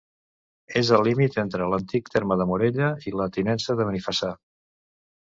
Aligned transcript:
És 0.79 0.87
el 0.95 1.03
límit 1.07 1.35
entre 1.41 1.67
l'antic 1.73 2.09
terme 2.15 2.37
de 2.41 2.47
Morella 2.51 2.87
i 3.11 3.13
la 3.19 3.27
Tinença 3.35 3.75
de 3.81 3.87
Benifassà. 3.91 4.31